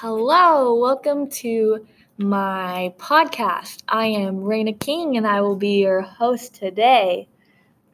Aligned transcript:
Hello, 0.00 0.74
welcome 0.74 1.30
to 1.30 1.86
my 2.18 2.92
podcast. 2.98 3.82
I 3.88 4.08
am 4.08 4.40
Raina 4.40 4.78
King 4.78 5.16
and 5.16 5.26
I 5.26 5.40
will 5.40 5.56
be 5.56 5.80
your 5.80 6.02
host 6.02 6.54
today. 6.54 7.28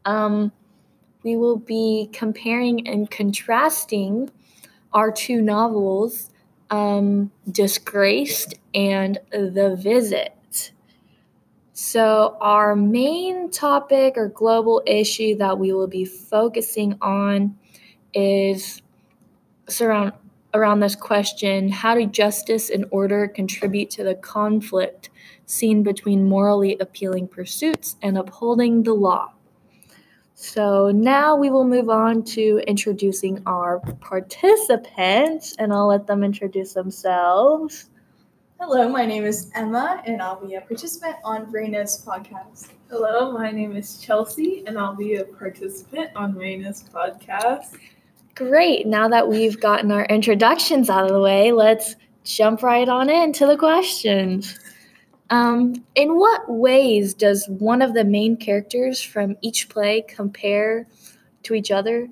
Um, 0.04 0.50
we 1.22 1.36
will 1.36 1.58
be 1.58 2.08
comparing 2.12 2.88
and 2.88 3.08
contrasting 3.08 4.30
our 4.92 5.12
two 5.12 5.40
novels, 5.40 6.32
um, 6.70 7.30
Disgraced 7.48 8.54
and 8.74 9.20
The 9.30 9.76
Visit. 9.76 10.72
So, 11.72 12.36
our 12.40 12.74
main 12.74 13.48
topic 13.52 14.14
or 14.16 14.26
global 14.26 14.82
issue 14.88 15.36
that 15.36 15.56
we 15.56 15.72
will 15.72 15.86
be 15.86 16.04
focusing 16.04 16.98
on 17.00 17.56
is 18.12 18.82
surround 19.68 20.14
around 20.54 20.80
this 20.80 20.94
question 20.94 21.68
how 21.68 21.94
do 21.94 22.06
justice 22.06 22.70
and 22.70 22.84
order 22.90 23.28
contribute 23.28 23.90
to 23.90 24.04
the 24.04 24.14
conflict 24.16 25.10
seen 25.46 25.82
between 25.82 26.28
morally 26.28 26.76
appealing 26.80 27.28
pursuits 27.28 27.96
and 28.02 28.18
upholding 28.18 28.82
the 28.82 28.94
law? 28.94 29.32
So 30.34 30.90
now 30.90 31.36
we 31.36 31.50
will 31.50 31.64
move 31.64 31.88
on 31.88 32.24
to 32.24 32.60
introducing 32.66 33.40
our 33.46 33.78
participants, 34.00 35.54
and 35.58 35.72
I'll 35.72 35.86
let 35.86 36.06
them 36.08 36.24
introduce 36.24 36.74
themselves. 36.74 37.90
Hello, 38.58 38.88
my 38.88 39.06
name 39.06 39.24
is 39.24 39.50
Emma, 39.54 40.02
and 40.04 40.20
I'll 40.20 40.44
be 40.44 40.54
a 40.54 40.60
participant 40.60 41.16
on 41.24 41.46
Raina's 41.52 42.04
podcast. 42.04 42.70
Hello, 42.90 43.30
my 43.30 43.50
name 43.50 43.76
is 43.76 43.98
Chelsea, 43.98 44.64
and 44.66 44.78
I'll 44.78 44.96
be 44.96 45.14
a 45.14 45.24
participant 45.24 46.10
on 46.16 46.34
Raina's 46.34 46.84
podcast. 46.92 47.76
Great. 48.34 48.86
Now 48.86 49.08
that 49.08 49.28
we've 49.28 49.60
gotten 49.60 49.92
our 49.92 50.06
introductions 50.06 50.88
out 50.88 51.04
of 51.04 51.10
the 51.10 51.20
way, 51.20 51.52
let's 51.52 51.96
jump 52.24 52.62
right 52.62 52.88
on 52.88 53.10
into 53.10 53.46
the 53.46 53.56
questions. 53.56 54.58
Um, 55.30 55.84
in 55.94 56.16
what 56.16 56.50
ways 56.50 57.14
does 57.14 57.46
one 57.48 57.82
of 57.82 57.94
the 57.94 58.04
main 58.04 58.36
characters 58.36 59.02
from 59.02 59.36
each 59.40 59.68
play 59.68 60.02
compare 60.02 60.86
to 61.42 61.54
each 61.54 61.70
other? 61.70 62.08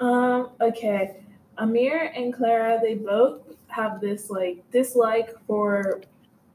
Um, 0.00 0.50
okay. 0.60 1.16
Amir 1.58 2.12
and 2.14 2.32
Clara, 2.32 2.78
they 2.80 2.94
both 2.94 3.40
have 3.68 4.00
this 4.00 4.30
like 4.30 4.62
dislike 4.70 5.36
for 5.46 6.02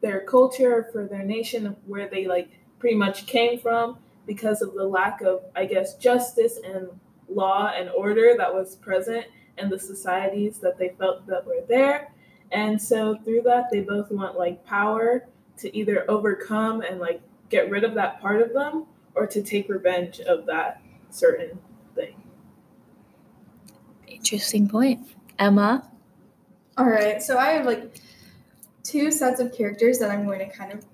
their 0.01 0.21
culture, 0.21 0.89
for 0.91 1.05
their 1.05 1.23
nation, 1.23 1.75
where 1.85 2.07
they 2.07 2.25
like 2.25 2.49
pretty 2.79 2.95
much 2.95 3.25
came 3.25 3.59
from 3.59 3.97
because 4.25 4.61
of 4.61 4.73
the 4.73 4.83
lack 4.83 5.21
of, 5.21 5.41
I 5.55 5.65
guess, 5.65 5.95
justice 5.95 6.59
and 6.63 6.87
law 7.29 7.71
and 7.75 7.89
order 7.89 8.35
that 8.37 8.53
was 8.53 8.75
present 8.77 9.25
in 9.57 9.69
the 9.69 9.79
societies 9.79 10.57
that 10.59 10.77
they 10.77 10.89
felt 10.99 11.25
that 11.27 11.45
were 11.45 11.63
there. 11.67 12.11
And 12.51 12.81
so 12.81 13.15
through 13.23 13.41
that, 13.43 13.69
they 13.71 13.81
both 13.81 14.11
want 14.11 14.37
like 14.37 14.65
power 14.65 15.27
to 15.57 15.75
either 15.75 16.09
overcome 16.09 16.81
and 16.81 16.99
like 16.99 17.21
get 17.49 17.69
rid 17.69 17.83
of 17.83 17.93
that 17.95 18.21
part 18.21 18.41
of 18.41 18.53
them 18.53 18.85
or 19.15 19.27
to 19.27 19.41
take 19.41 19.69
revenge 19.69 20.19
of 20.21 20.45
that 20.47 20.81
certain 21.09 21.59
thing. 21.95 22.15
Interesting 24.07 24.67
point. 24.67 25.07
Emma? 25.39 25.89
All 26.77 26.89
right. 26.89 27.21
So 27.21 27.37
I 27.37 27.49
have 27.49 27.65
like 27.65 27.95
two 28.83 29.11
sets 29.11 29.39
of 29.39 29.55
characters 29.55 29.99
that 29.99 30.11
I'm 30.11 30.25
going 30.25 30.39
to 30.39 30.49
kind 30.49 30.71
of 30.71 30.85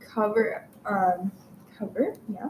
cover. 0.00 0.66
Um, 0.84 1.32
cover, 1.78 2.14
yeah 2.32 2.48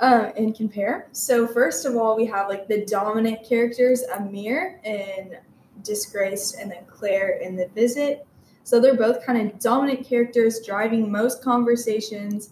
um, 0.00 0.32
and 0.36 0.54
compare. 0.54 1.08
So 1.12 1.46
first 1.46 1.84
of 1.84 1.96
all, 1.96 2.16
we 2.16 2.26
have 2.26 2.48
like 2.48 2.68
the 2.68 2.84
dominant 2.84 3.46
characters, 3.48 4.02
Amir 4.16 4.80
in 4.84 5.36
Disgraced, 5.82 6.56
and 6.56 6.70
then 6.70 6.84
Claire 6.86 7.38
in 7.38 7.56
The 7.56 7.68
Visit. 7.68 8.26
So 8.64 8.80
they're 8.80 8.96
both 8.96 9.24
kind 9.24 9.50
of 9.50 9.58
dominant 9.58 10.06
characters, 10.06 10.60
driving 10.64 11.10
most 11.10 11.42
conversations, 11.42 12.50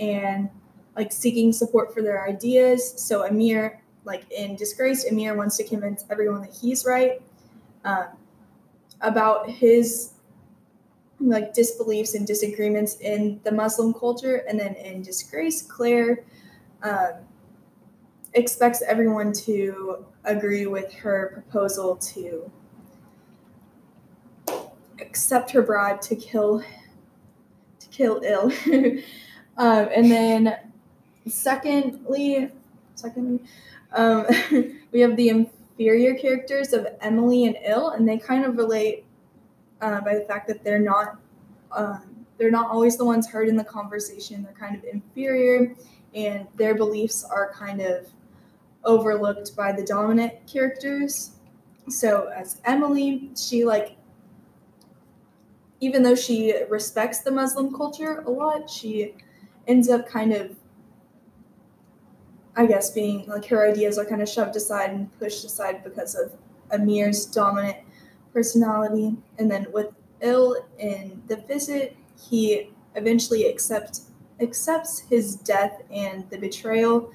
and 0.00 0.48
like 0.96 1.12
seeking 1.12 1.52
support 1.52 1.92
for 1.92 2.02
their 2.02 2.26
ideas. 2.26 2.94
So 2.96 3.26
Amir, 3.26 3.80
like 4.04 4.30
in 4.30 4.56
Disgraced, 4.56 5.10
Amir 5.10 5.34
wants 5.34 5.56
to 5.58 5.64
convince 5.64 6.04
everyone 6.10 6.40
that 6.42 6.56
he's 6.60 6.84
right 6.84 7.20
um, 7.84 8.06
about 9.00 9.48
his 9.50 10.13
like 11.28 11.54
disbeliefs 11.54 12.14
and 12.14 12.26
disagreements 12.26 12.96
in 13.00 13.40
the 13.44 13.52
Muslim 13.52 13.94
culture, 13.94 14.44
and 14.48 14.58
then 14.58 14.74
in 14.74 15.02
Disgrace, 15.02 15.62
Claire 15.62 16.24
um, 16.82 17.14
expects 18.34 18.82
everyone 18.82 19.32
to 19.32 20.04
agree 20.24 20.66
with 20.66 20.92
her 20.92 21.44
proposal 21.50 21.96
to 21.96 22.50
accept 25.00 25.50
her 25.50 25.62
bribe 25.62 26.00
to 26.02 26.16
kill 26.16 26.62
to 27.80 27.88
kill 27.88 28.20
ill. 28.24 28.52
Um, 29.56 29.88
and 29.94 30.10
then 30.10 30.56
secondly 31.28 32.50
secondly 32.96 33.38
um, 33.92 34.26
we 34.90 34.98
have 34.98 35.16
the 35.16 35.28
inferior 35.28 36.14
characters 36.14 36.72
of 36.72 36.88
emily 37.00 37.44
and 37.44 37.56
ill 37.64 37.90
and 37.90 38.08
they 38.08 38.18
kind 38.18 38.44
of 38.44 38.56
relate 38.56 39.04
uh, 39.80 40.00
by 40.00 40.14
the 40.14 40.24
fact 40.24 40.46
that 40.48 40.64
they're 40.64 40.78
not 40.78 41.18
um, 41.72 42.26
they're 42.38 42.50
not 42.50 42.70
always 42.70 42.96
the 42.96 43.04
ones 43.04 43.28
heard 43.28 43.48
in 43.48 43.56
the 43.56 43.64
conversation 43.64 44.42
they're 44.42 44.52
kind 44.52 44.76
of 44.76 44.84
inferior 44.84 45.74
and 46.14 46.46
their 46.56 46.74
beliefs 46.74 47.24
are 47.24 47.52
kind 47.52 47.80
of 47.80 48.06
overlooked 48.84 49.56
by 49.56 49.72
the 49.72 49.82
dominant 49.82 50.34
characters. 50.46 51.32
So 51.88 52.30
as 52.34 52.60
Emily, 52.64 53.30
she 53.36 53.64
like 53.64 53.96
even 55.80 56.02
though 56.02 56.14
she 56.14 56.54
respects 56.70 57.20
the 57.20 57.30
Muslim 57.30 57.74
culture 57.74 58.22
a 58.26 58.30
lot, 58.30 58.70
she 58.70 59.14
ends 59.66 59.88
up 59.88 60.08
kind 60.08 60.32
of 60.32 60.56
I 62.56 62.66
guess 62.66 62.90
being 62.90 63.26
like 63.26 63.44
her 63.46 63.68
ideas 63.68 63.98
are 63.98 64.04
kind 64.04 64.22
of 64.22 64.28
shoved 64.28 64.54
aside 64.54 64.90
and 64.90 65.18
pushed 65.18 65.44
aside 65.44 65.82
because 65.82 66.14
of 66.14 66.32
Amir's 66.70 67.26
dominant 67.26 67.78
personality. 68.34 69.16
And 69.38 69.50
then 69.50 69.66
with 69.72 69.88
Ill 70.20 70.66
in 70.78 71.22
the 71.28 71.36
visit, 71.36 71.96
he 72.20 72.70
eventually 72.94 73.48
accepts 73.48 74.10
accepts 74.40 74.98
his 74.98 75.36
death 75.36 75.80
and 75.92 76.28
the 76.28 76.36
betrayal 76.36 77.12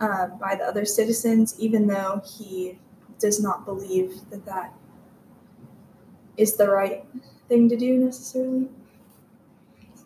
uh, 0.00 0.26
by 0.26 0.54
the 0.54 0.64
other 0.64 0.84
citizens, 0.84 1.56
even 1.58 1.86
though 1.86 2.22
he 2.38 2.78
does 3.18 3.40
not 3.40 3.64
believe 3.64 4.20
that 4.30 4.44
that 4.44 4.74
is 6.36 6.56
the 6.56 6.68
right 6.68 7.04
thing 7.48 7.68
to 7.70 7.76
do 7.76 7.96
necessarily. 7.96 8.68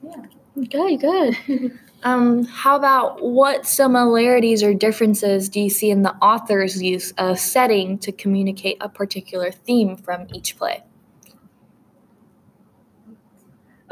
yeah. 0.03 0.23
Good, 0.69 1.01
good. 1.01 1.81
um, 2.03 2.45
how 2.45 2.77
about 2.77 3.23
what 3.23 3.67
similarities 3.67 4.63
or 4.63 4.73
differences 4.73 5.49
do 5.49 5.61
you 5.61 5.71
see 5.71 5.91
in 5.91 6.03
the 6.03 6.15
author's 6.17 6.83
use 6.83 7.13
of 7.19 7.39
setting 7.39 7.99
to 7.99 8.13
communicate 8.13 8.79
a 8.81 8.89
particular 8.89 9.51
theme 9.51 9.97
from 9.97 10.27
each 10.33 10.57
play? 10.57 10.83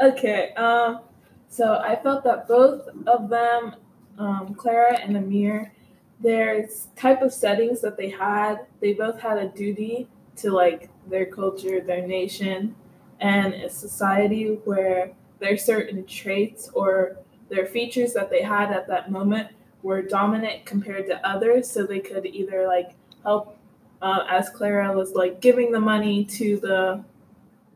Okay, 0.01 0.53
um, 0.53 1.01
so 1.49 1.75
I 1.75 1.97
felt 1.97 2.23
that 2.23 2.47
both 2.47 2.87
of 3.05 3.29
them, 3.29 3.75
um, 4.17 4.55
Clara 4.55 4.97
and 4.97 5.17
Amir, 5.17 5.73
their 6.21 6.67
type 6.95 7.21
of 7.21 7.33
settings 7.33 7.81
that 7.81 7.97
they 7.97 8.09
had, 8.09 8.65
they 8.81 8.93
both 8.93 9.19
had 9.19 9.37
a 9.37 9.49
duty 9.49 10.07
to 10.37 10.51
like 10.51 10.89
their 11.07 11.25
culture, 11.25 11.81
their 11.81 12.05
nation, 12.07 12.75
and 13.19 13.53
a 13.53 13.69
society 13.69 14.59
where 14.63 15.11
their 15.39 15.57
certain 15.57 16.05
traits 16.05 16.69
or 16.73 17.17
their 17.49 17.65
features 17.65 18.13
that 18.13 18.29
they 18.29 18.41
had 18.41 18.71
at 18.71 18.87
that 18.87 19.11
moment 19.11 19.49
were 19.81 20.01
dominant 20.01 20.65
compared 20.65 21.07
to 21.07 21.27
others. 21.27 21.69
So 21.69 21.85
they 21.85 21.99
could 21.99 22.25
either 22.25 22.67
like 22.67 22.91
help, 23.23 23.57
uh, 24.01 24.25
as 24.29 24.49
Clara 24.49 24.95
was 24.95 25.13
like 25.13 25.41
giving 25.41 25.71
the 25.71 25.79
money 25.79 26.25
to 26.25 26.57
the 26.57 27.03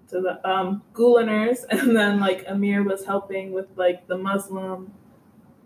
to 0.09 0.21
the 0.21 0.47
um, 0.47 0.83
Guleners, 0.93 1.65
and 1.69 1.95
then 1.95 2.19
like 2.19 2.45
Amir 2.47 2.83
was 2.83 3.05
helping 3.05 3.51
with 3.51 3.67
like 3.75 4.07
the 4.07 4.17
Muslim 4.17 4.93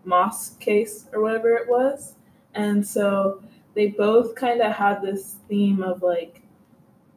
mosque 0.06 0.60
case 0.60 1.06
or 1.12 1.22
whatever 1.22 1.56
it 1.56 1.68
was, 1.68 2.16
and 2.54 2.86
so 2.86 3.42
they 3.74 3.88
both 3.88 4.36
kind 4.36 4.62
of 4.62 4.72
had 4.72 5.02
this 5.02 5.36
theme 5.48 5.84
of 5.84 6.02
like 6.02 6.42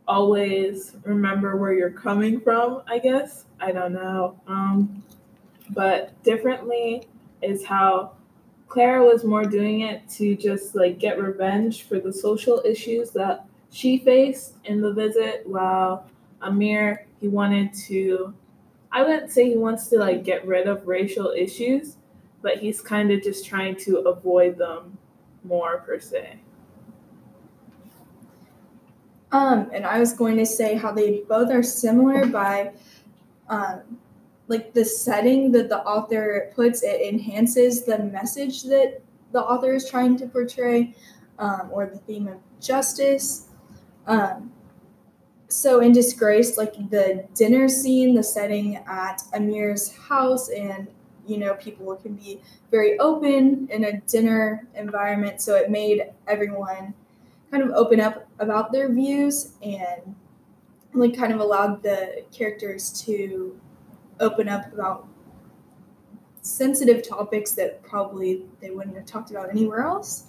always 0.09 0.97
remember 1.05 1.57
where 1.57 1.73
you're 1.73 1.91
coming 1.91 2.41
from. 2.41 2.83
I 2.89 2.99
guess 2.99 3.45
I 3.61 3.73
don't 3.73 3.93
know, 3.93 4.41
um, 4.47 5.03
but 5.71 6.23
differently 6.23 7.09
is 7.43 7.65
how 7.65 8.13
Clara 8.69 9.05
was 9.05 9.25
more 9.25 9.45
doing 9.45 9.81
it 9.81 10.09
to 10.11 10.37
just 10.37 10.75
like 10.75 10.99
get 10.99 11.21
revenge 11.21 11.83
for 11.85 11.99
the 11.99 12.13
social 12.13 12.63
issues 12.65 13.11
that 13.11 13.47
she 13.73 13.99
faced 13.99 14.55
in 14.65 14.81
the 14.81 14.93
visit, 14.93 15.43
while 15.47 16.07
Amir 16.43 17.07
he 17.21 17.29
wanted 17.29 17.73
to 17.89 18.35
I 18.93 19.03
wouldn't 19.03 19.31
say 19.31 19.49
he 19.49 19.57
wants 19.57 19.89
to 19.89 19.99
like 19.99 20.25
get 20.25 20.47
rid 20.47 20.67
of 20.67 20.87
racial 20.87 21.33
issues, 21.37 21.97
but 22.43 22.59
he's 22.59 22.81
kind 22.81 23.13
of 23.13 23.23
just 23.23 23.47
trying 23.47 23.77
to 23.77 23.99
avoid 23.99 24.59
them 24.59 24.99
more 25.45 25.79
per 25.79 26.01
se. 26.01 26.41
Um, 29.33 29.71
and 29.73 29.87
I 29.87 30.01
was 30.01 30.13
going 30.13 30.37
to 30.39 30.47
say 30.47 30.75
how 30.75 30.91
they 30.91 31.23
both 31.29 31.53
are 31.53 31.63
similar 31.63 32.27
by, 32.27 32.73
um, 33.49 33.81
like 34.51 34.75
the 34.75 34.85
setting 34.85 35.53
that 35.53 35.69
the 35.69 35.79
author 35.79 36.51
puts. 36.55 36.83
It 36.83 37.01
enhances 37.01 37.85
the 37.85 37.99
message 37.99 38.65
that 38.65 39.01
the 39.33 39.41
author 39.41 39.73
is 39.73 39.89
trying 39.89 40.17
to 40.19 40.27
portray, 40.27 40.93
um, 41.39 41.71
or 41.73 41.87
the 41.87 41.99
theme 41.99 42.27
of 42.27 42.39
justice. 42.61 43.47
Um, 44.09 44.53
so 45.47 45.81
in 45.81 45.93
disgrace 45.93 46.59
like 46.59 46.75
the 46.91 47.27
dinner 47.35 47.69
scene, 47.69 48.15
the 48.15 48.25
setting 48.25 48.77
at 48.77 49.23
Amir's 49.33 49.97
house, 49.97 50.51
and 50.51 50.89
you 51.27 51.39
know, 51.39 51.55
people 51.55 51.95
can 51.95 52.15
be 52.15 52.41
very 52.73 52.99
open 52.99 53.69
in 53.71 53.85
a 53.85 54.01
dinner 54.01 54.67
environment. 54.75 55.41
So 55.41 55.55
it 55.55 55.71
made 55.71 56.07
everyone 56.27 56.93
kind 57.53 57.63
of 57.63 57.71
open 57.71 58.01
up 58.01 58.27
about 58.41 58.73
their 58.73 58.93
views 58.93 59.53
and 59.63 60.17
like 60.93 61.17
kind 61.17 61.33
of 61.33 61.39
allowed 61.39 61.85
the 61.85 62.25
characters 62.33 62.91
to 63.03 63.61
open 64.21 64.49
up 64.49 64.73
about 64.73 65.09
sensitive 66.43 67.07
topics 67.07 67.53
that 67.53 67.83
probably 67.83 68.45
they 68.61 68.71
wouldn't 68.71 68.97
have 68.97 69.07
talked 69.07 69.31
about 69.31 69.51
anywhere 69.51 69.83
else. 69.83 70.25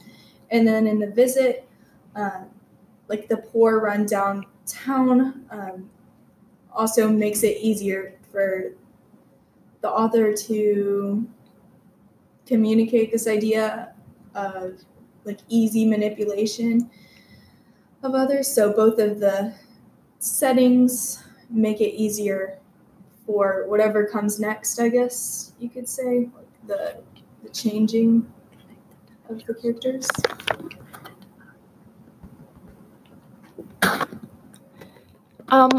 And 0.49 0.67
then 0.67 0.87
in 0.87 0.99
the 0.99 1.07
visit, 1.07 1.67
uh, 2.15 2.43
like 3.07 3.27
the 3.27 3.37
poor 3.37 3.79
rundown 3.79 4.45
town 4.65 5.45
um, 5.49 5.89
also 6.73 7.09
makes 7.09 7.43
it 7.43 7.57
easier 7.57 8.17
for 8.31 8.73
the 9.81 9.89
author 9.89 10.33
to 10.33 11.27
communicate 12.45 13.11
this 13.11 13.27
idea 13.27 13.93
of 14.35 14.79
like 15.25 15.39
easy 15.49 15.85
manipulation 15.85 16.89
of 18.03 18.15
others. 18.15 18.47
So 18.47 18.73
both 18.73 18.99
of 18.99 19.19
the 19.19 19.53
settings 20.19 21.23
make 21.49 21.81
it 21.81 21.93
easier 21.95 22.60
for 23.31 23.65
whatever 23.67 24.05
comes 24.05 24.41
next, 24.41 24.77
I 24.77 24.89
guess 24.89 25.53
you 25.57 25.69
could 25.69 25.87
say, 25.87 26.29
like 26.35 26.67
the 26.67 27.01
the 27.43 27.49
changing 27.49 28.29
of 29.29 29.45
the 29.45 29.53
characters. 29.53 30.09
Um, 35.47 35.69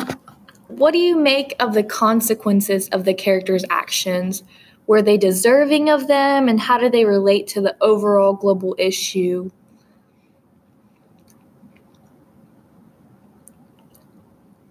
what 0.68 0.92
do 0.92 0.98
you 0.98 1.18
make 1.18 1.54
of 1.60 1.74
the 1.74 1.82
consequences 1.82 2.88
of 2.88 3.04
the 3.04 3.12
characters' 3.12 3.64
actions? 3.68 4.44
Were 4.86 5.02
they 5.02 5.18
deserving 5.18 5.90
of 5.90 6.08
them, 6.08 6.48
and 6.48 6.58
how 6.58 6.78
do 6.78 6.88
they 6.88 7.04
relate 7.04 7.46
to 7.48 7.60
the 7.60 7.76
overall 7.82 8.32
global 8.32 8.74
issue? 8.78 9.50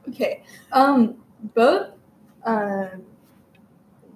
Okay. 0.10 0.44
Um, 0.72 1.16
both 1.54 1.91
uh, 2.46 2.88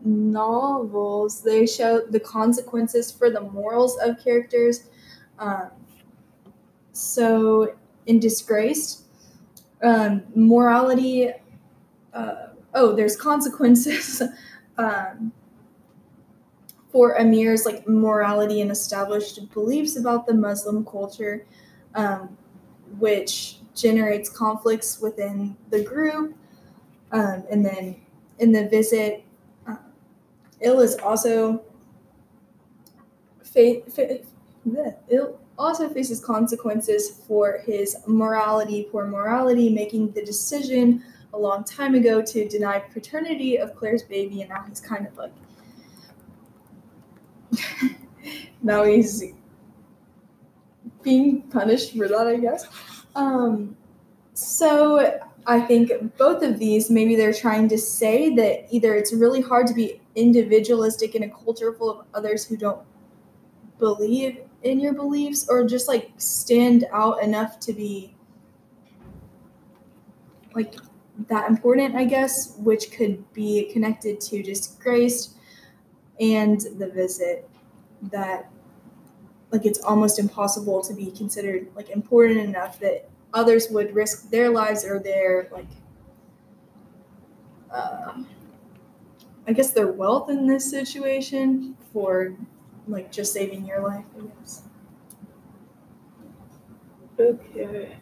novels 0.03 1.41
they 1.41 1.65
show 1.65 2.01
the 2.01 2.19
consequences 2.19 3.11
for 3.11 3.29
the 3.29 3.41
morals 3.41 3.97
of 4.03 4.23
characters. 4.23 4.89
Um, 5.39 5.71
so 6.91 7.75
in 8.05 8.19
Disgraced, 8.19 9.03
um, 9.81 10.23
morality. 10.35 11.31
Uh, 12.13 12.47
oh, 12.73 12.95
there's 12.95 13.15
consequences 13.15 14.21
um, 14.77 15.31
for 16.89 17.19
Amir's 17.19 17.65
like 17.65 17.87
morality 17.87 18.61
and 18.61 18.71
established 18.71 19.51
beliefs 19.53 19.97
about 19.97 20.25
the 20.25 20.33
Muslim 20.33 20.85
culture, 20.85 21.45
um, 21.95 22.37
which 22.99 23.57
generates 23.73 24.29
conflicts 24.29 25.01
within 25.01 25.57
the 25.71 25.83
group. 25.83 26.37
Um, 27.11 27.43
and 27.51 27.65
then 27.65 27.97
in 28.39 28.51
the 28.51 28.67
visit, 28.67 29.23
uh, 29.67 29.77
Ill 30.61 30.81
is 30.81 30.95
also 30.95 31.63
fa- 33.43 33.81
Ill 35.09 35.39
also 35.57 35.89
faces 35.89 36.19
consequences 36.19 37.21
for 37.27 37.59
his 37.65 37.97
morality, 38.07 38.87
poor 38.91 39.07
morality, 39.07 39.69
making 39.69 40.11
the 40.11 40.23
decision 40.23 41.03
a 41.33 41.37
long 41.37 41.63
time 41.63 41.95
ago 41.95 42.21
to 42.21 42.47
deny 42.47 42.79
paternity 42.79 43.57
of 43.57 43.75
Claire's 43.75 44.03
baby, 44.03 44.41
and 44.41 44.49
now 44.49 44.63
he's 44.67 44.81
kind 44.81 45.07
of 45.07 45.17
like 45.17 45.33
now 48.63 48.83
he's 48.83 49.23
being 51.03 51.41
punished 51.43 51.95
for 51.95 52.07
that, 52.07 52.27
I 52.27 52.37
guess. 52.37 52.67
Um, 53.15 53.77
so 54.33 55.19
I 55.47 55.61
think 55.61 55.91
both 56.17 56.41
of 56.41 56.57
these, 56.57 56.89
maybe 56.89 57.15
they're 57.15 57.33
trying 57.33 57.67
to 57.69 57.77
say 57.77 58.33
that 58.35 58.65
either 58.71 58.95
it's 58.95 59.13
really 59.13 59.41
hard 59.41 59.67
to 59.67 59.73
be 59.73 60.01
individualistic 60.15 61.13
in 61.13 61.23
a 61.23 61.29
culture 61.29 61.71
full 61.73 61.91
of 61.91 62.05
others 62.13 62.45
who 62.45 62.57
don't 62.57 62.81
believe 63.77 64.39
in 64.63 64.79
your 64.79 64.93
beliefs, 64.93 65.47
or 65.47 65.67
just 65.67 65.87
like 65.87 66.11
stand 66.17 66.85
out 66.91 67.21
enough 67.21 67.59
to 67.59 67.73
be 67.73 68.15
like 70.55 70.75
that 71.27 71.49
important, 71.49 71.95
I 71.95 72.05
guess, 72.05 72.55
which 72.57 72.91
could 72.91 73.31
be 73.33 73.69
connected 73.71 74.19
to 74.21 74.41
disgraced 74.41 75.37
and 76.19 76.59
the 76.77 76.87
visit 76.87 77.47
that 78.03 78.49
like 79.51 79.65
it's 79.65 79.79
almost 79.83 80.17
impossible 80.17 80.81
to 80.81 80.93
be 80.93 81.11
considered 81.11 81.67
like 81.75 81.89
important 81.89 82.39
enough 82.39 82.79
that 82.79 83.09
others 83.35 83.69
would 83.69 83.93
risk 83.93 84.31
their 84.31 84.49
lives 84.49 84.83
or 84.83 84.99
their 84.99 85.47
like 85.51 85.67
uh, 87.71 88.23
I 89.47 89.53
guess 89.53 89.71
their 89.71 89.87
wealth 89.91 90.29
in 90.29 90.47
this 90.47 90.69
situation 90.69 91.77
for 91.93 92.35
like 92.87 93.11
just 93.11 93.33
saving 93.33 93.65
your 93.65 93.81
life, 93.81 94.05
I 94.17 94.25
guess. 94.39 94.63
Okay. 97.19 97.97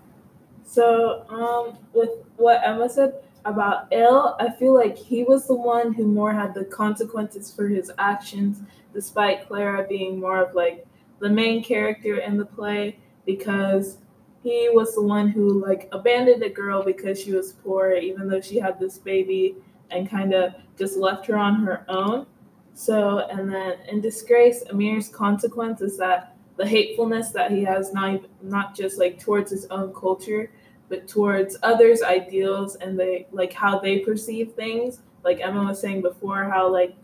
So, 0.65 1.25
um, 1.29 1.77
with 1.93 2.09
what 2.37 2.61
Emma 2.63 2.89
said 2.89 3.15
about 3.45 3.87
Ill, 3.91 4.35
I 4.39 4.49
feel 4.51 4.73
like 4.73 4.97
he 4.97 5.23
was 5.23 5.47
the 5.47 5.55
one 5.55 5.93
who 5.93 6.05
more 6.05 6.33
had 6.33 6.53
the 6.53 6.65
consequences 6.65 7.53
for 7.53 7.67
his 7.67 7.91
actions, 7.97 8.61
despite 8.93 9.47
Clara 9.47 9.85
being 9.87 10.19
more 10.19 10.41
of 10.41 10.55
like 10.55 10.85
the 11.19 11.29
main 11.29 11.63
character 11.63 12.17
in 12.17 12.37
the 12.37 12.45
play 12.45 12.97
because 13.25 13.97
he 14.43 14.69
was 14.73 14.93
the 14.93 15.01
one 15.01 15.29
who 15.29 15.63
like 15.65 15.87
abandoned 15.93 16.43
a 16.43 16.49
girl 16.49 16.83
because 16.83 17.19
she 17.19 17.31
was 17.31 17.53
poor, 17.53 17.93
even 17.93 18.27
though 18.27 18.41
she 18.41 18.59
had 18.59 18.77
this 18.77 18.97
baby, 18.97 19.55
and 19.89 20.09
kind 20.09 20.33
of 20.33 20.53
just 20.77 20.97
left 20.97 21.25
her 21.27 21.37
on 21.37 21.63
her 21.63 21.85
own. 21.87 22.25
So, 22.73 23.19
and 23.19 23.51
then 23.51 23.77
in 23.87 24.01
disgrace, 24.01 24.63
Amir's 24.69 25.07
consequence 25.07 25.79
is 25.81 25.97
that 25.97 26.35
the 26.57 26.67
hatefulness 26.67 27.31
that 27.31 27.51
he 27.51 27.63
has 27.63 27.93
not 27.93 28.21
not 28.41 28.75
just 28.75 28.99
like 28.99 29.17
towards 29.17 29.49
his 29.49 29.65
own 29.67 29.93
culture, 29.93 30.51
but 30.89 31.07
towards 31.07 31.57
others' 31.63 32.03
ideals 32.03 32.75
and 32.75 32.99
they 32.99 33.27
like 33.31 33.53
how 33.53 33.79
they 33.79 33.99
perceive 33.99 34.51
things. 34.51 34.99
Like 35.23 35.39
Emma 35.39 35.63
was 35.63 35.79
saying 35.79 36.01
before, 36.01 36.43
how 36.43 36.69
like 36.69 36.95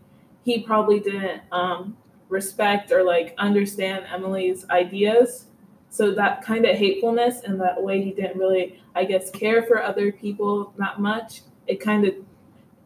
he 0.44 0.60
probably 0.60 1.00
didn't 1.00 1.40
um, 1.52 1.96
respect 2.28 2.92
or 2.92 3.02
like 3.02 3.34
understand 3.38 4.04
Emily's 4.12 4.68
ideas 4.68 5.46
so 5.90 6.14
that 6.14 6.42
kind 6.42 6.64
of 6.64 6.76
hatefulness 6.76 7.42
and 7.42 7.60
that 7.60 7.82
way 7.82 8.00
he 8.02 8.12
didn't 8.12 8.38
really 8.38 8.80
i 8.94 9.04
guess 9.04 9.30
care 9.30 9.62
for 9.64 9.82
other 9.82 10.12
people 10.12 10.72
that 10.78 11.00
much 11.00 11.42
it 11.66 11.80
kind 11.80 12.06
of 12.06 12.14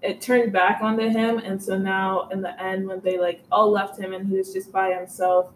it 0.04 0.20
turned 0.20 0.52
back 0.52 0.82
onto 0.82 1.08
him. 1.08 1.38
And 1.38 1.61
so 1.61 1.78
now 1.78 2.28
in 2.28 2.42
the 2.42 2.62
end 2.62 2.87
when 2.87 3.00
they 3.00 3.18
like 3.18 3.42
all 3.50 3.70
left 3.70 3.99
him 3.99 4.12
and 4.12 4.28
he 4.28 4.37
was 4.37 4.52
just 4.52 4.70
by 4.70 4.92
himself 4.92 5.50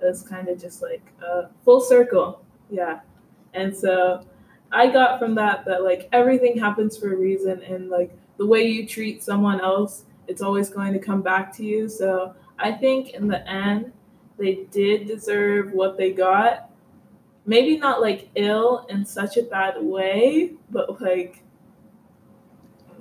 it 0.00 0.06
was 0.06 0.22
kind 0.22 0.48
of 0.48 0.58
just 0.58 0.80
like 0.80 1.02
a 1.22 1.50
full 1.64 1.80
circle. 1.82 2.42
Yeah. 2.70 3.00
And 3.54 3.76
so 3.76 4.24
i 4.72 4.86
got 4.86 5.18
from 5.18 5.34
that 5.34 5.64
that 5.66 5.82
like 5.82 6.08
everything 6.12 6.58
happens 6.58 6.96
for 6.96 7.12
a 7.12 7.16
reason. 7.16 7.62
And 7.62 7.90
like 7.90 8.10
the 8.38 8.46
way 8.46 8.62
you 8.62 8.88
treat 8.88 9.22
someone 9.22 9.60
else 9.60 10.04
it's 10.28 10.42
always 10.42 10.70
going 10.70 10.92
to 10.94 10.98
come 10.98 11.20
back 11.20 11.54
to 11.56 11.64
you. 11.64 11.88
So 11.88 12.34
i 12.58 12.72
think 12.72 13.10
in 13.10 13.28
the 13.28 13.46
end 13.46 13.92
they 14.38 14.66
did 14.70 15.06
deserve 15.06 15.72
what 15.72 15.98
they 15.98 16.12
got 16.12 16.69
maybe 17.46 17.76
not 17.78 18.00
like 18.00 18.30
ill 18.34 18.86
in 18.88 19.04
such 19.04 19.36
a 19.36 19.42
bad 19.42 19.82
way, 19.82 20.52
but 20.70 21.00
like 21.00 21.42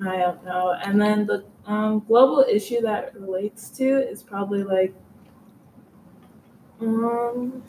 I 0.06 0.18
don't 0.18 0.44
know. 0.46 0.74
And 0.84 1.02
then 1.02 1.26
the 1.26 1.46
um, 1.66 2.00
global 2.08 2.46
issue 2.50 2.82
that 2.82 3.20
relates 3.20 3.70
to 3.72 3.86
is 4.10 4.24
probably 4.24 4.64
like 4.64 4.94
um 6.82 7.62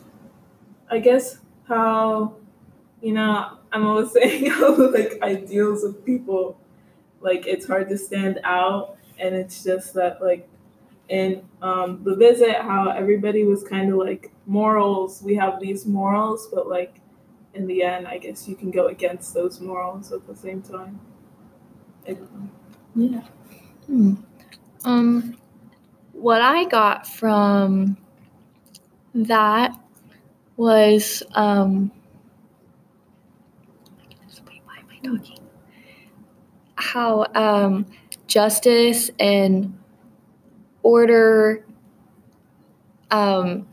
I 0.89 0.99
guess 0.99 1.39
how 1.67 2.35
you 3.01 3.13
know 3.13 3.57
I'm 3.71 3.85
always 3.85 4.11
saying 4.13 4.51
how 4.51 4.75
like 4.91 5.19
ideals 5.21 5.83
of 5.83 6.05
people 6.05 6.59
like 7.21 7.47
it's 7.47 7.67
hard 7.67 7.89
to 7.89 7.97
stand 7.97 8.39
out 8.43 8.97
and 9.19 9.35
it's 9.35 9.63
just 9.63 9.93
that 9.95 10.21
like 10.21 10.47
in 11.11 11.43
um, 11.61 12.03
the 12.03 12.15
visit 12.15 12.55
how 12.61 12.89
everybody 12.89 13.45
was 13.45 13.63
kind 13.63 13.91
of 13.91 13.99
like 13.99 14.31
morals 14.47 15.21
we 15.23 15.35
have 15.35 15.59
these 15.61 15.85
morals 15.85 16.49
but 16.53 16.67
like 16.67 17.01
in 17.53 17.67
the 17.67 17.83
end, 17.83 18.07
I 18.07 18.17
guess 18.17 18.47
you 18.47 18.55
can 18.55 18.71
go 18.71 18.87
against 18.87 19.33
those 19.33 19.59
morals 19.59 20.11
at 20.11 20.25
the 20.27 20.35
same 20.35 20.61
time. 20.61 20.99
I 22.07 22.13
don't 22.13 22.33
know. 22.33 22.49
Yeah. 22.95 23.21
Hmm. 23.87 24.13
Um, 24.85 25.37
what 26.13 26.41
I 26.41 26.65
got 26.65 27.07
from 27.07 27.97
that 29.13 29.77
was 30.57 31.23
um. 31.35 31.91
Why 34.65 34.77
am 34.77 34.85
I 34.89 35.07
talking? 35.07 35.39
How 36.75 37.25
um, 37.35 37.85
justice 38.27 39.11
and 39.19 39.77
order 40.83 41.65
um, 43.09 43.67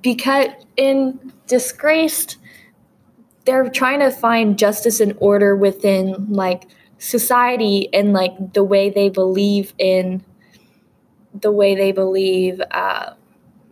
because 0.00 0.48
in 0.76 1.32
disgraced 1.46 2.36
they're 3.44 3.68
trying 3.70 4.00
to 4.00 4.10
find 4.10 4.58
justice 4.58 5.00
and 5.00 5.16
order 5.20 5.56
within 5.56 6.30
like 6.30 6.64
society 6.98 7.88
and 7.94 8.12
like 8.12 8.52
the 8.52 8.62
way 8.62 8.90
they 8.90 9.08
believe 9.08 9.72
in 9.78 10.22
the 11.40 11.50
way 11.50 11.74
they 11.74 11.92
believe 11.92 12.60
uh, 12.70 13.12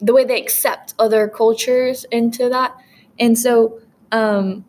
the 0.00 0.12
way 0.14 0.24
they 0.24 0.40
accept 0.40 0.94
other 0.98 1.28
cultures 1.28 2.04
into 2.10 2.48
that. 2.48 2.76
And 3.18 3.38
so 3.38 3.80
um, 4.12 4.64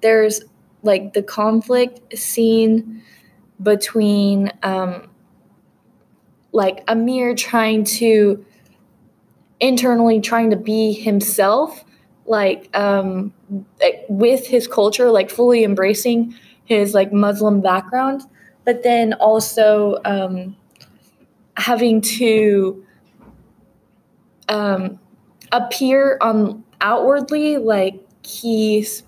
there's 0.00 0.42
like 0.82 1.12
the 1.12 1.22
conflict 1.22 2.16
scene 2.16 3.02
between 3.62 4.52
um, 4.62 5.10
like 6.52 6.82
amir 6.88 7.34
trying 7.34 7.84
to 7.84 8.44
internally 9.60 10.20
trying 10.20 10.50
to 10.50 10.56
be 10.56 10.92
himself 10.92 11.84
like 12.26 12.68
um 12.76 13.32
with 14.08 14.46
his 14.46 14.66
culture 14.68 15.10
like 15.10 15.30
fully 15.30 15.64
embracing 15.64 16.34
his 16.64 16.94
like 16.94 17.12
muslim 17.12 17.60
background 17.60 18.22
but 18.64 18.82
then 18.82 19.14
also 19.14 19.98
um 20.04 20.56
having 21.56 22.00
to 22.00 22.84
um 24.48 24.98
appear 25.52 26.18
on 26.20 26.62
outwardly 26.80 27.56
like 27.56 28.00
he's 28.24 29.02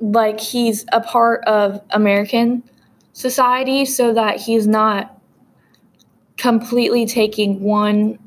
like 0.00 0.40
he's 0.40 0.86
a 0.92 1.00
part 1.00 1.44
of 1.44 1.80
american 1.90 2.62
society 3.12 3.84
so 3.84 4.14
that 4.14 4.40
he's 4.40 4.66
not 4.66 5.17
completely 6.38 7.04
taking 7.04 7.60
one 7.60 8.18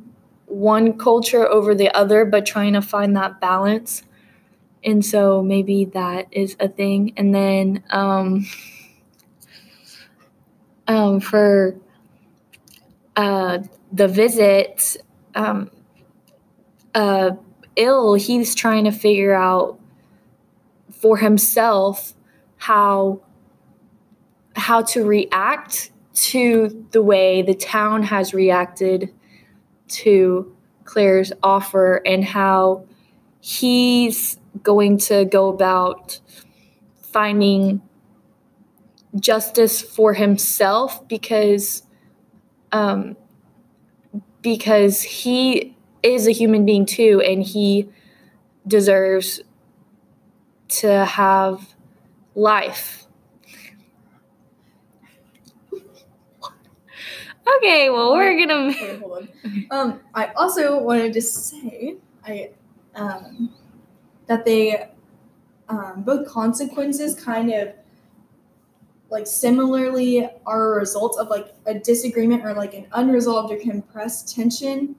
one 0.46 0.98
culture 0.98 1.48
over 1.48 1.74
the 1.74 1.90
other, 1.96 2.26
but 2.26 2.46
trying 2.46 2.74
to 2.74 2.82
find 2.82 3.16
that 3.16 3.40
balance. 3.40 4.04
And 4.84 5.04
so 5.06 5.42
maybe 5.42 5.86
that 5.86 6.28
is 6.32 6.58
a 6.60 6.68
thing. 6.68 7.14
And 7.16 7.34
then 7.34 7.84
um, 7.90 8.46
um, 10.88 11.22
for 11.22 11.78
uh, 13.16 13.60
the 13.94 14.10
visit, 14.10 14.98
um, 15.36 15.72
uh, 16.94 17.32
ill, 17.78 18.16
he's 18.16 18.54
trying 18.54 18.84
to 18.84 18.92
figure 18.92 19.34
out 19.34 19.80
for 20.92 21.18
himself 21.18 22.14
how 22.58 23.22
how 24.56 24.82
to 24.82 25.06
react 25.06 25.92
to 26.14 26.88
the 26.92 27.02
way 27.02 27.42
the 27.42 27.54
town 27.54 28.04
has 28.04 28.34
reacted 28.34 29.14
to 29.88 30.56
Claire's 30.84 31.32
offer 31.42 32.02
and 32.06 32.24
how 32.24 32.86
he's 33.40 34.38
going 34.62 34.98
to 34.98 35.26
go 35.26 35.50
about 35.50 36.20
finding 37.02 37.82
justice 39.20 39.82
for 39.82 40.14
himself 40.14 41.08
because 41.08 41.84
um, 42.72 43.18
because 44.42 45.02
he 45.02 45.76
is 46.04 46.28
a 46.28 46.32
human 46.32 46.66
being 46.66 46.86
too 46.86 47.22
and 47.26 47.44
he 47.44 47.88
deserves 48.66 49.42
to 50.68 51.06
have 51.06 51.76
life 52.34 53.01
Okay, 57.58 57.90
well 57.90 58.14
we're 58.14 58.46
gonna. 58.46 58.70
Okay, 58.70 58.98
hold 59.02 59.28
on. 59.44 59.68
Um, 59.72 60.00
I 60.14 60.28
also 60.36 60.82
wanted 60.82 61.14
to 61.14 61.22
say 61.22 61.96
I 62.26 62.52
um, 62.96 63.54
that 64.28 64.46
they 64.46 64.90
um, 65.70 66.04
both 66.04 66.28
consequences 66.28 67.16
kind 67.16 67.52
of 67.54 67.74
like 69.10 69.28
similarly 69.28 70.28
are 70.46 70.74
a 70.76 70.80
result 70.80 71.18
of 71.20 71.28
like 71.30 71.54
a 71.66 71.74
disagreement 71.74 72.46
or 72.46 72.54
like 72.54 72.74
an 72.74 72.88
unresolved 72.94 73.52
or 73.52 73.58
compressed 73.58 74.34
tension 74.34 74.96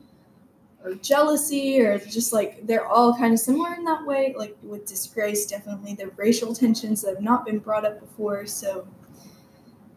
or 0.84 0.94
jealousy 0.96 1.80
or 1.80 1.98
just 1.98 2.32
like 2.32 2.66
they're 2.66 2.86
all 2.86 3.16
kind 3.16 3.32
of 3.32 3.40
similar 3.40 3.74
in 3.74 3.84
that 3.84 4.04
way 4.04 4.34
like 4.36 4.56
with 4.62 4.84
disgrace 4.84 5.46
definitely 5.46 5.94
the 5.94 6.08
racial 6.16 6.54
tensions 6.54 7.00
that 7.00 7.14
have 7.14 7.22
not 7.22 7.46
been 7.46 7.58
brought 7.58 7.84
up 7.86 8.00
before 8.00 8.44
so 8.44 8.86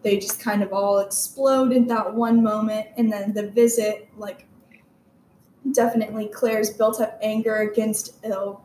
they 0.06 0.20
just 0.20 0.40
kind 0.40 0.62
of 0.62 0.72
all 0.72 1.00
explode 1.00 1.72
in 1.72 1.88
that 1.88 2.14
one 2.14 2.44
moment. 2.44 2.88
And 2.96 3.12
then 3.12 3.34
the 3.34 3.50
visit 3.50 4.08
like 4.18 4.46
definitely 5.72 6.28
claire's 6.28 6.70
built 6.70 7.02
up 7.02 7.18
anger 7.24 7.56
against 7.56 8.14
ill 8.24 8.64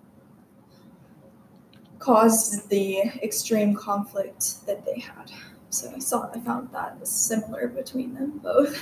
caused 1.98 2.68
the 2.68 2.98
extreme 3.22 3.74
conflict 3.74 4.66
that 4.66 4.84
they 4.84 5.00
had. 5.00 5.32
So 5.70 5.90
i 5.96 5.98
saw 5.98 6.30
i 6.34 6.40
found 6.40 6.68
that 6.72 7.00
was 7.00 7.08
similar 7.08 7.68
between 7.68 8.12
them 8.14 8.38
both. 8.42 8.78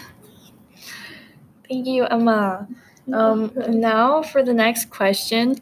Thank 1.68 1.86
you, 1.86 2.06
Emma. 2.06 2.66
Um, 3.12 3.52
now 3.68 4.22
for 4.22 4.42
the 4.42 4.54
next 4.54 4.90
question. 4.90 5.60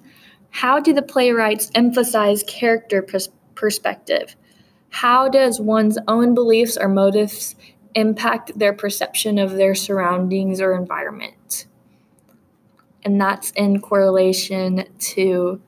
How 0.48 0.80
do 0.80 0.94
the 0.94 1.02
playwrights 1.02 1.70
emphasize 1.74 2.42
character 2.46 3.02
pers- 3.02 3.28
perspective? 3.54 4.34
How 4.90 5.28
does 5.28 5.60
one's 5.60 5.98
own 6.08 6.34
beliefs 6.34 6.76
or 6.76 6.88
motives 6.88 7.54
impact 7.94 8.58
their 8.58 8.72
perception 8.72 9.38
of 9.38 9.52
their 9.52 9.74
surroundings 9.74 10.60
or 10.60 10.74
environment? 10.74 11.66
And 13.04 13.20
that's 13.20 13.50
in 13.52 13.80
correlation 13.80 14.84
to 14.98 15.60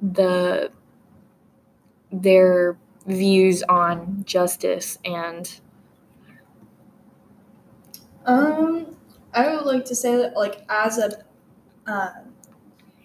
the 0.00 0.70
their 2.10 2.76
views 3.06 3.62
on 3.64 4.22
justice 4.26 4.98
and 5.04 5.60
Um, 8.24 8.96
I 9.34 9.54
would 9.54 9.64
like 9.64 9.84
to 9.86 9.94
say 9.94 10.16
that, 10.16 10.36
like, 10.36 10.64
as 10.68 10.98
a, 10.98 11.24
um, 11.90 12.34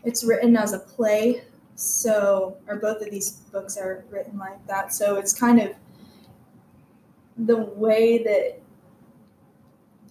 it's 0.03 0.23
written 0.23 0.55
as 0.55 0.73
a 0.73 0.79
play, 0.79 1.43
so, 1.77 2.57
or 2.67 2.77
both 2.77 3.03
of 3.03 3.11
these 3.11 3.31
books 3.51 3.77
are 3.77 4.03
written 4.09 4.37
like 4.39 4.65
that. 4.65 4.91
So 4.91 5.17
it's 5.17 5.31
kind 5.31 5.61
of 5.61 5.75
the 7.37 7.55
way 7.55 8.23
that 8.23 8.59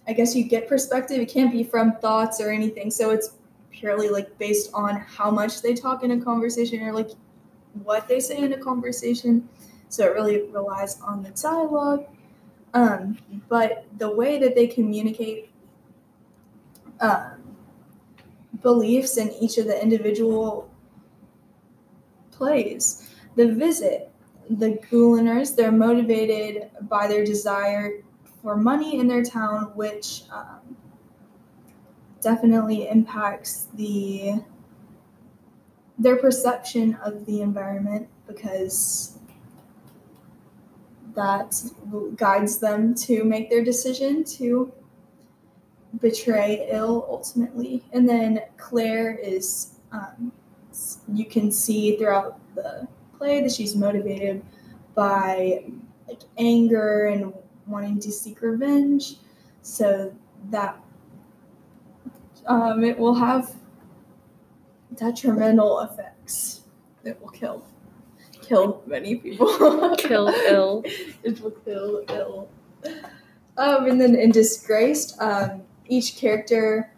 I 0.07 0.13
guess 0.13 0.33
you 0.33 0.45
get 0.45 0.69
perspective. 0.69 1.19
It 1.19 1.29
can't 1.29 1.51
be 1.51 1.65
from 1.65 1.97
thoughts 1.97 2.39
or 2.39 2.51
anything. 2.51 2.89
So 2.89 3.09
it's 3.09 3.31
purely 3.69 4.07
like 4.07 4.35
based 4.37 4.71
on 4.73 4.95
how 4.95 5.29
much 5.29 5.61
they 5.61 5.73
talk 5.73 6.03
in 6.03 6.11
a 6.11 6.21
conversation 6.21 6.81
or 6.83 6.93
like 6.93 7.09
what 7.83 8.07
they 8.07 8.21
say 8.21 8.37
in 8.37 8.53
a 8.53 8.57
conversation. 8.57 9.47
So 9.89 10.05
it 10.05 10.13
really 10.13 10.43
relies 10.51 11.01
on 11.01 11.21
the 11.21 11.31
dialogue. 11.31 12.05
Um, 12.73 13.17
but 13.49 13.85
the 13.97 14.09
way 14.09 14.39
that 14.39 14.55
they 14.55 14.67
communicate 14.67 15.49
um, 17.01 17.43
beliefs 18.61 19.17
in 19.17 19.33
each 19.33 19.57
of 19.57 19.65
the 19.65 19.81
individual 19.81 20.66
plays. 22.37 23.09
The 23.35 23.53
visit, 23.53 24.11
the 24.49 24.79
Gouliners, 24.89 25.55
they're 25.55 25.71
motivated 25.71 26.69
by 26.81 27.07
their 27.07 27.25
desire 27.25 28.03
for 28.41 28.55
money 28.55 28.99
in 28.99 29.07
their 29.07 29.23
town, 29.23 29.71
which 29.75 30.23
um, 30.31 30.77
definitely 32.21 32.87
impacts 32.89 33.67
the 33.73 34.41
their 35.99 36.15
perception 36.15 36.93
of 37.03 37.25
the 37.25 37.41
environment 37.41 38.07
because 38.27 39.17
that 41.15 41.59
guides 42.15 42.59
them 42.59 42.93
to 42.93 43.23
make 43.23 43.49
their 43.49 43.63
decision 43.63 44.23
to 44.23 44.71
betray 45.99 46.67
ill 46.71 47.07
ultimately 47.09 47.83
and 47.91 48.07
then 48.07 48.39
claire 48.57 49.15
is 49.15 49.79
um, 49.91 50.31
you 51.13 51.25
can 51.25 51.51
see 51.51 51.97
throughout 51.97 52.39
the 52.55 52.87
play 53.17 53.41
that 53.41 53.51
she's 53.51 53.75
motivated 53.75 54.43
by 54.95 55.63
like 56.07 56.21
anger 56.37 57.05
and 57.05 57.33
wanting 57.65 57.99
to 57.99 58.11
seek 58.11 58.41
revenge 58.41 59.15
so 59.61 60.13
that 60.49 60.79
um, 62.45 62.83
it 62.83 62.97
will 62.97 63.15
have 63.15 63.53
detrimental 64.95 65.81
effects 65.81 66.61
it 67.03 67.19
will 67.21 67.29
kill 67.29 67.63
kill 68.47 68.81
many 68.85 69.15
people. 69.15 69.47
Kill 69.97 70.29
ill. 70.29 70.83
it 71.23 71.41
will 71.41 71.51
kill 71.51 72.03
ill. 72.09 72.49
Um, 73.57 73.85
and 73.85 73.99
then 73.99 74.15
in 74.15 74.31
Disgraced, 74.31 75.19
um, 75.19 75.63
each 75.87 76.15
character 76.15 76.91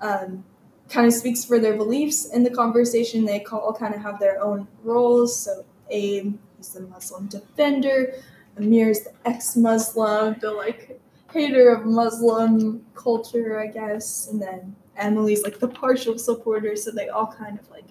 um, 0.00 0.44
kind 0.88 1.06
of 1.06 1.12
speaks 1.12 1.44
for 1.44 1.58
their 1.58 1.76
beliefs 1.76 2.26
in 2.26 2.42
the 2.42 2.50
conversation. 2.50 3.24
They 3.24 3.44
all 3.44 3.72
kind 3.72 3.94
of 3.94 4.00
have 4.02 4.18
their 4.20 4.42
own 4.42 4.68
roles. 4.84 5.38
So 5.38 5.64
Abe 5.90 6.34
is 6.60 6.70
the 6.70 6.80
Muslim 6.80 7.26
defender, 7.26 8.14
Amir 8.56 8.90
is 8.90 9.04
the 9.04 9.12
ex-Muslim, 9.24 10.36
the 10.40 10.50
like 10.50 11.00
hater 11.32 11.74
of 11.74 11.84
Muslim 11.84 12.84
culture, 12.94 13.60
I 13.60 13.66
guess, 13.66 14.28
and 14.30 14.40
then 14.40 14.74
Emily's 14.96 15.42
like 15.42 15.58
the 15.58 15.68
partial 15.68 16.18
supporter. 16.18 16.76
So 16.76 16.90
they 16.90 17.08
all 17.08 17.26
kind 17.26 17.58
of 17.58 17.68
like 17.70 17.84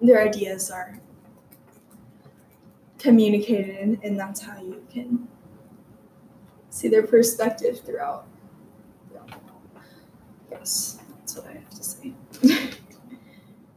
their 0.00 0.26
ideas 0.26 0.70
are 0.70 0.98
communicated, 2.98 4.00
and 4.02 4.18
that's 4.18 4.40
how 4.40 4.60
you 4.62 4.82
can 4.90 5.28
see 6.70 6.88
their 6.88 7.06
perspective 7.06 7.80
throughout. 7.80 8.26
Yes, 10.64 10.98
that's 11.18 11.36
what 11.36 11.46
I 11.46 11.52
have 11.52 11.68
to 11.68 11.84
say. 11.84 12.14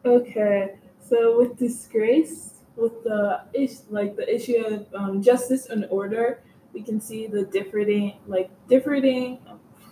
Okay, 0.06 0.76
so 1.02 1.38
with 1.38 1.58
disgrace, 1.58 2.62
with 2.78 3.04
the 3.04 3.42
is 3.54 3.84
like 3.90 4.16
the 4.16 4.34
issue 4.34 4.64
of 4.66 4.86
um, 4.96 5.22
justice 5.22 5.68
and 5.68 5.86
order, 5.90 6.40
we 6.72 6.82
can 6.82 7.02
see 7.02 7.28
the 7.28 7.44
differing, 7.44 8.14
like 8.26 8.50
differing, 8.70 9.40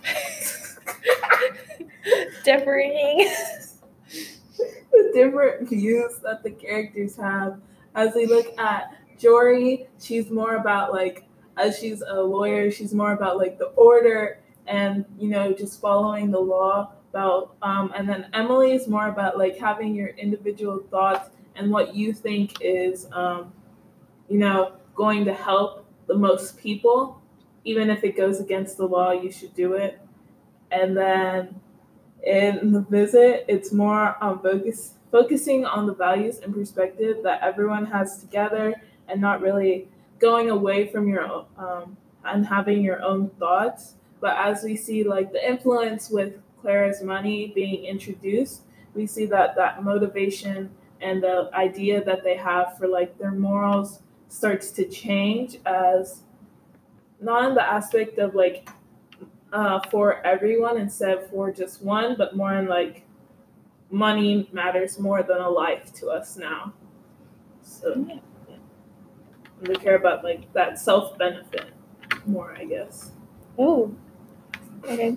Differing. 2.44 3.28
the 4.92 5.10
different 5.12 5.68
views 5.68 6.18
that 6.22 6.42
the 6.42 6.50
characters 6.50 7.14
have. 7.16 7.60
As 7.94 8.14
we 8.14 8.24
look 8.24 8.58
at 8.58 8.96
Jory, 9.18 9.86
she's 10.00 10.30
more 10.30 10.56
about 10.56 10.92
like, 10.92 11.24
as 11.58 11.78
she's 11.78 12.00
a 12.00 12.22
lawyer, 12.22 12.70
she's 12.70 12.94
more 12.94 13.12
about 13.12 13.36
like 13.36 13.58
the 13.58 13.66
order 13.76 14.38
and 14.68 15.04
you 15.18 15.28
know 15.28 15.52
just 15.52 15.80
following 15.80 16.30
the 16.30 16.40
law. 16.40 16.92
About 17.10 17.56
um, 17.62 17.92
and 17.96 18.06
then 18.06 18.26
Emily 18.34 18.72
is 18.72 18.88
more 18.88 19.08
about 19.08 19.38
like 19.38 19.56
having 19.56 19.94
your 19.94 20.08
individual 20.08 20.80
thoughts 20.90 21.30
and 21.54 21.70
what 21.70 21.94
you 21.94 22.12
think 22.12 22.58
is, 22.60 23.08
um, 23.12 23.52
you 24.28 24.38
know, 24.38 24.72
going 24.94 25.24
to 25.24 25.32
help 25.32 25.86
the 26.06 26.14
most 26.14 26.58
people. 26.58 27.20
Even 27.64 27.90
if 27.90 28.04
it 28.04 28.16
goes 28.16 28.38
against 28.40 28.76
the 28.76 28.86
law, 28.86 29.12
you 29.12 29.32
should 29.32 29.54
do 29.54 29.72
it. 29.74 29.98
And 30.70 30.96
then 30.96 31.60
in 32.22 32.72
the 32.72 32.80
visit, 32.80 33.44
it's 33.48 33.72
more 33.72 34.16
on 34.22 34.40
focus 34.40 34.94
focusing 35.10 35.64
on 35.64 35.86
the 35.86 35.94
values 35.94 36.40
and 36.40 36.52
perspective 36.52 37.18
that 37.22 37.40
everyone 37.42 37.86
has 37.86 38.18
together, 38.18 38.74
and 39.08 39.20
not 39.20 39.40
really 39.40 39.88
going 40.18 40.50
away 40.50 40.86
from 40.86 41.08
your 41.08 41.22
own 41.22 41.46
um, 41.56 41.96
and 42.24 42.46
having 42.46 42.82
your 42.82 43.02
own 43.02 43.30
thoughts. 43.38 43.94
But 44.20 44.36
as 44.36 44.62
we 44.62 44.76
see, 44.76 45.04
like 45.04 45.32
the 45.32 45.46
influence 45.46 46.10
with 46.10 46.34
Clara's 46.60 47.02
money 47.02 47.52
being 47.54 47.84
introduced, 47.84 48.62
we 48.94 49.06
see 49.06 49.26
that 49.26 49.56
that 49.56 49.84
motivation 49.84 50.70
and 51.00 51.22
the 51.22 51.50
idea 51.52 52.02
that 52.04 52.24
they 52.24 52.36
have 52.36 52.78
for 52.78 52.88
like 52.88 53.18
their 53.18 53.32
morals 53.32 54.00
starts 54.28 54.70
to 54.72 54.88
change 54.88 55.58
as 55.66 56.22
not 57.20 57.48
in 57.48 57.54
the 57.54 57.62
aspect 57.62 58.18
of 58.18 58.34
like 58.34 58.68
uh, 59.52 59.80
for 59.90 60.24
everyone 60.26 60.76
instead 60.78 61.18
of 61.18 61.30
for 61.30 61.50
just 61.52 61.82
one, 61.82 62.16
but 62.16 62.36
more 62.36 62.54
in 62.54 62.66
like 62.66 63.04
money 63.90 64.48
matters 64.52 64.98
more 64.98 65.22
than 65.22 65.38
a 65.38 65.48
life 65.48 65.92
to 65.94 66.08
us 66.08 66.36
now. 66.36 66.72
So 67.62 68.04
yeah. 68.08 68.18
We 69.66 69.74
care 69.76 69.96
about 69.96 70.22
like 70.22 70.52
that 70.52 70.78
self 70.78 71.16
benefit 71.16 71.70
more, 72.26 72.54
I 72.58 72.64
guess. 72.64 73.12
Oh, 73.58 73.94
okay. 74.88 75.16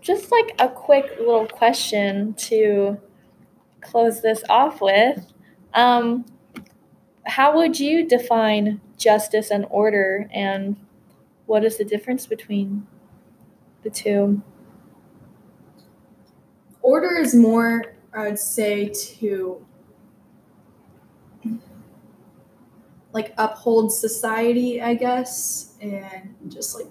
Just 0.00 0.30
like 0.30 0.54
a 0.58 0.68
quick 0.68 1.16
little 1.18 1.46
question 1.46 2.34
to 2.34 3.00
close 3.80 4.20
this 4.20 4.42
off 4.48 4.80
with. 4.80 5.32
Um, 5.72 6.24
how 7.26 7.56
would 7.56 7.80
you 7.80 8.06
define 8.06 8.80
justice 8.98 9.50
and 9.50 9.66
order, 9.70 10.28
and 10.32 10.76
what 11.46 11.64
is 11.64 11.78
the 11.78 11.84
difference 11.84 12.26
between 12.26 12.86
the 13.82 13.90
two? 13.90 14.42
Order 16.82 17.16
is 17.16 17.34
more, 17.34 17.94
I 18.12 18.28
would 18.28 18.38
say, 18.38 18.88
to 18.88 19.64
like 23.12 23.32
uphold 23.38 23.92
society, 23.92 24.82
I 24.82 24.94
guess, 24.94 25.76
and 25.80 26.34
just 26.48 26.74
like 26.74 26.88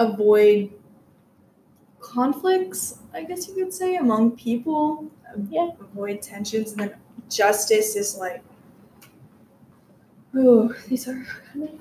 avoid 0.00 0.72
conflicts, 2.00 2.98
I 3.14 3.22
guess 3.24 3.46
you 3.46 3.54
could 3.54 3.72
say, 3.72 3.96
among 3.96 4.32
people. 4.32 5.06
Yeah. 5.48 5.70
Avoid 5.80 6.22
tensions. 6.22 6.72
And 6.72 6.80
then 6.80 6.94
justice 7.28 7.94
is 7.94 8.16
like, 8.16 8.42
oh, 10.34 10.74
these 10.88 11.06
are 11.06 11.24
kind 11.52 11.68
of. 11.68 11.80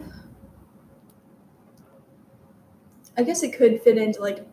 I 3.17 3.23
guess 3.23 3.43
it 3.43 3.57
could 3.57 3.81
fit 3.81 3.97
into 3.97 4.21
like 4.21 4.45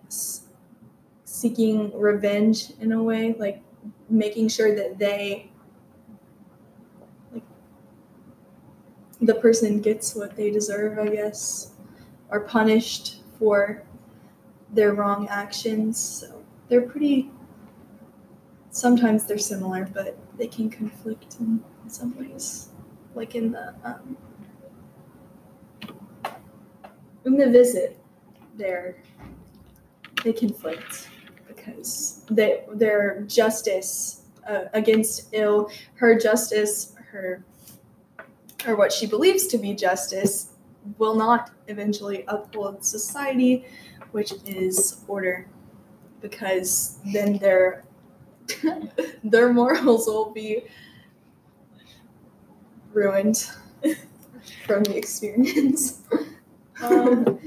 seeking 1.24 1.92
revenge 1.96 2.72
in 2.80 2.92
a 2.92 3.02
way, 3.02 3.34
like 3.38 3.62
making 4.08 4.48
sure 4.48 4.74
that 4.74 4.98
they, 4.98 5.50
like, 7.32 7.44
the 9.20 9.34
person 9.34 9.80
gets 9.80 10.14
what 10.14 10.34
they 10.36 10.50
deserve, 10.50 10.98
I 10.98 11.08
guess, 11.14 11.72
or 12.30 12.40
punished 12.40 13.20
for 13.38 13.82
their 14.70 14.94
wrong 14.94 15.28
actions. 15.28 15.98
So 15.98 16.42
they're 16.68 16.82
pretty. 16.82 17.30
Sometimes 18.70 19.24
they're 19.24 19.38
similar, 19.38 19.88
but 19.92 20.18
they 20.36 20.46
can 20.46 20.68
conflict 20.68 21.36
in 21.40 21.62
some 21.88 22.16
ways. 22.16 22.68
Like 23.14 23.34
in 23.34 23.52
the 23.52 23.74
um, 23.84 24.16
in 27.24 27.36
the 27.36 27.50
visit, 27.50 27.98
they're 28.56 28.96
they 30.22 30.32
conflict 30.32 31.08
because 31.48 32.24
they 32.30 32.64
their 32.72 33.22
justice 33.22 34.22
uh, 34.46 34.64
against 34.74 35.28
ill, 35.32 35.70
her 35.94 36.18
justice, 36.18 36.94
her 37.10 37.44
or 38.66 38.76
what 38.76 38.92
she 38.92 39.06
believes 39.06 39.46
to 39.46 39.58
be 39.58 39.74
justice, 39.74 40.55
will 40.98 41.14
not 41.14 41.50
eventually 41.68 42.24
uphold 42.28 42.84
society 42.84 43.64
which 44.12 44.32
is 44.46 45.04
order, 45.08 45.46
because 46.20 46.98
then 47.12 47.38
their 47.38 47.84
their 49.24 49.52
morals 49.52 50.06
will 50.06 50.32
be 50.32 50.62
ruined 52.92 53.50
from 54.66 54.84
the 54.84 54.96
experience. 54.96 56.02
Um, 56.82 57.38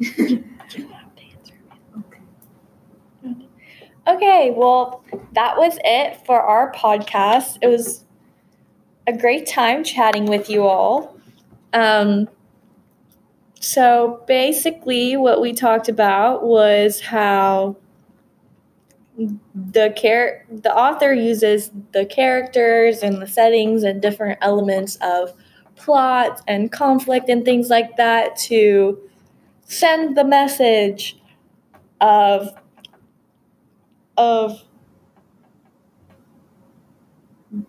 Okay, 4.04 4.52
well, 4.56 5.04
that 5.32 5.56
was 5.56 5.78
it 5.84 6.26
for 6.26 6.40
our 6.40 6.72
podcast. 6.72 7.58
It 7.62 7.68
was 7.68 8.04
a 9.06 9.16
great 9.16 9.46
time 9.46 9.84
chatting 9.84 10.26
with 10.26 10.50
you 10.50 10.66
all. 10.66 11.16
Um, 11.72 12.28
so 13.60 14.22
basically, 14.26 15.16
what 15.16 15.40
we 15.40 15.52
talked 15.52 15.88
about 15.88 16.44
was 16.44 17.00
how 17.00 17.76
the 19.54 19.90
char- 19.96 20.44
the 20.50 20.74
author 20.74 21.12
uses 21.12 21.70
the 21.92 22.04
characters 22.06 23.02
and 23.02 23.20
the 23.20 23.26
settings 23.26 23.82
and 23.82 24.00
different 24.00 24.38
elements 24.42 24.96
of 25.00 25.32
plot 25.76 26.40
and 26.48 26.72
conflict 26.72 27.28
and 27.28 27.44
things 27.44 27.68
like 27.68 27.96
that 27.96 28.36
to 28.36 28.98
send 29.64 30.16
the 30.16 30.24
message 30.24 31.18
of 32.00 32.50
of 34.16 34.62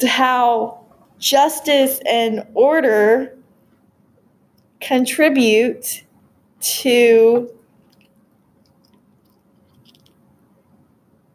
how 0.07 0.85
justice 1.19 1.99
and 2.09 2.45
order 2.53 3.37
contribute 4.85 6.03
to 6.61 7.49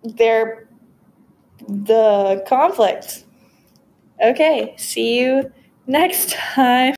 their 0.02 0.68
the 1.68 2.44
conflict. 2.46 3.24
Okay, 4.24 4.74
see 4.76 5.20
you 5.20 5.52
next 5.87 6.30
time. 6.32 6.78